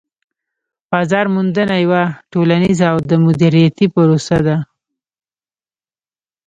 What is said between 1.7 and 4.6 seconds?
یوه ټولنيزه او دمدریتی پروسه ده